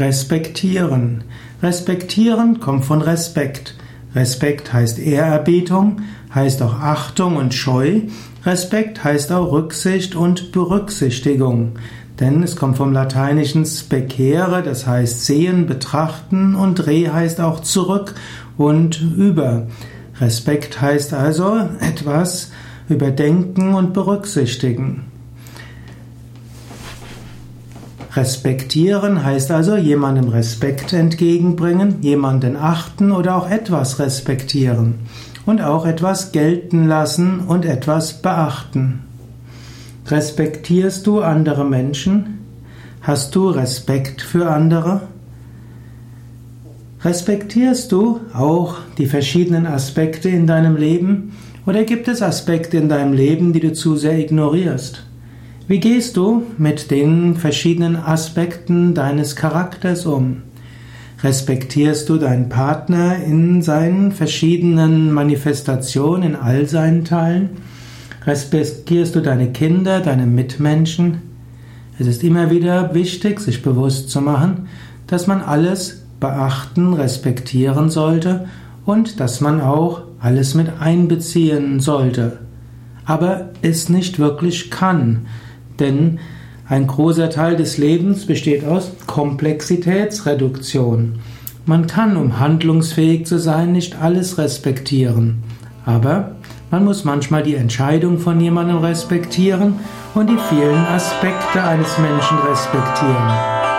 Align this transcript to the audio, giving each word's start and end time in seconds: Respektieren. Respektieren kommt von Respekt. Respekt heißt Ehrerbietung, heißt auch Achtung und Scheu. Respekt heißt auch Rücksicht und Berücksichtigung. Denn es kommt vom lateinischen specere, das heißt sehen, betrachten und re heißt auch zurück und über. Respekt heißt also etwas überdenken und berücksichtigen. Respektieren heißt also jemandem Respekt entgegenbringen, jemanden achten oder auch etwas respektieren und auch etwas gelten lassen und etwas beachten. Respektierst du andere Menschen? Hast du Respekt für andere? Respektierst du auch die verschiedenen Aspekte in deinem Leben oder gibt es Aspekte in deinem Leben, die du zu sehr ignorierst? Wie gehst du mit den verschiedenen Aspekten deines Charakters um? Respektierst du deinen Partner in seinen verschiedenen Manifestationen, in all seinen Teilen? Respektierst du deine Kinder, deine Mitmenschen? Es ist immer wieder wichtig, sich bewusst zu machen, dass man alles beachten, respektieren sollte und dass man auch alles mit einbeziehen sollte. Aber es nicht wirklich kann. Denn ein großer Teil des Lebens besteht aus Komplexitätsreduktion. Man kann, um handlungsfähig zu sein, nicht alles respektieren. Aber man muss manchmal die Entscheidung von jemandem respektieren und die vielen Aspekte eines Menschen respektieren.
Respektieren. 0.00 1.24
Respektieren 1.62 2.58
kommt 2.58 2.86
von 2.86 3.02
Respekt. 3.02 3.74
Respekt 4.14 4.72
heißt 4.72 4.98
Ehrerbietung, 4.98 6.00
heißt 6.34 6.62
auch 6.62 6.74
Achtung 6.74 7.36
und 7.36 7.52
Scheu. 7.52 8.00
Respekt 8.46 9.04
heißt 9.04 9.30
auch 9.30 9.52
Rücksicht 9.52 10.14
und 10.14 10.52
Berücksichtigung. 10.52 11.72
Denn 12.18 12.42
es 12.42 12.56
kommt 12.56 12.78
vom 12.78 12.94
lateinischen 12.94 13.66
specere, 13.66 14.62
das 14.62 14.86
heißt 14.86 15.26
sehen, 15.26 15.66
betrachten 15.66 16.54
und 16.54 16.86
re 16.86 17.12
heißt 17.12 17.40
auch 17.40 17.60
zurück 17.60 18.14
und 18.56 19.02
über. 19.02 19.66
Respekt 20.18 20.80
heißt 20.80 21.12
also 21.12 21.58
etwas 21.80 22.52
überdenken 22.88 23.74
und 23.74 23.92
berücksichtigen. 23.92 25.09
Respektieren 28.14 29.24
heißt 29.24 29.52
also 29.52 29.76
jemandem 29.76 30.28
Respekt 30.28 30.92
entgegenbringen, 30.92 32.02
jemanden 32.02 32.56
achten 32.56 33.12
oder 33.12 33.36
auch 33.36 33.48
etwas 33.48 34.00
respektieren 34.00 34.94
und 35.46 35.60
auch 35.60 35.86
etwas 35.86 36.32
gelten 36.32 36.88
lassen 36.88 37.40
und 37.40 37.64
etwas 37.64 38.20
beachten. 38.20 39.02
Respektierst 40.06 41.06
du 41.06 41.20
andere 41.20 41.64
Menschen? 41.64 42.38
Hast 43.00 43.34
du 43.36 43.48
Respekt 43.48 44.22
für 44.22 44.50
andere? 44.50 45.02
Respektierst 47.02 47.92
du 47.92 48.20
auch 48.34 48.78
die 48.98 49.06
verschiedenen 49.06 49.66
Aspekte 49.66 50.28
in 50.28 50.48
deinem 50.48 50.76
Leben 50.76 51.36
oder 51.64 51.84
gibt 51.84 52.08
es 52.08 52.22
Aspekte 52.22 52.76
in 52.76 52.88
deinem 52.88 53.12
Leben, 53.12 53.52
die 53.52 53.60
du 53.60 53.72
zu 53.72 53.96
sehr 53.96 54.18
ignorierst? 54.18 55.04
Wie 55.70 55.78
gehst 55.78 56.16
du 56.16 56.42
mit 56.58 56.90
den 56.90 57.36
verschiedenen 57.36 57.94
Aspekten 57.94 58.92
deines 58.92 59.36
Charakters 59.36 60.04
um? 60.04 60.38
Respektierst 61.22 62.08
du 62.08 62.16
deinen 62.16 62.48
Partner 62.48 63.22
in 63.22 63.62
seinen 63.62 64.10
verschiedenen 64.10 65.12
Manifestationen, 65.12 66.30
in 66.30 66.34
all 66.34 66.66
seinen 66.66 67.04
Teilen? 67.04 67.50
Respektierst 68.26 69.14
du 69.14 69.20
deine 69.20 69.52
Kinder, 69.52 70.00
deine 70.00 70.26
Mitmenschen? 70.26 71.18
Es 72.00 72.08
ist 72.08 72.24
immer 72.24 72.50
wieder 72.50 72.92
wichtig, 72.92 73.38
sich 73.38 73.62
bewusst 73.62 74.10
zu 74.10 74.20
machen, 74.20 74.66
dass 75.06 75.28
man 75.28 75.40
alles 75.40 76.02
beachten, 76.18 76.94
respektieren 76.94 77.90
sollte 77.90 78.48
und 78.86 79.20
dass 79.20 79.40
man 79.40 79.60
auch 79.60 80.02
alles 80.18 80.56
mit 80.56 80.80
einbeziehen 80.80 81.78
sollte. 81.78 82.40
Aber 83.04 83.50
es 83.62 83.88
nicht 83.88 84.18
wirklich 84.18 84.72
kann. 84.72 85.26
Denn 85.80 86.20
ein 86.68 86.86
großer 86.86 87.30
Teil 87.30 87.56
des 87.56 87.78
Lebens 87.78 88.26
besteht 88.26 88.64
aus 88.64 88.92
Komplexitätsreduktion. 89.08 91.18
Man 91.66 91.88
kann, 91.88 92.16
um 92.16 92.38
handlungsfähig 92.38 93.26
zu 93.26 93.38
sein, 93.38 93.72
nicht 93.72 94.00
alles 94.00 94.38
respektieren. 94.38 95.42
Aber 95.84 96.36
man 96.70 96.84
muss 96.84 97.04
manchmal 97.04 97.42
die 97.42 97.56
Entscheidung 97.56 98.18
von 98.18 98.40
jemandem 98.40 98.78
respektieren 98.78 99.74
und 100.14 100.30
die 100.30 100.38
vielen 100.48 100.86
Aspekte 100.86 101.62
eines 101.62 101.98
Menschen 101.98 102.38
respektieren. 102.48 103.69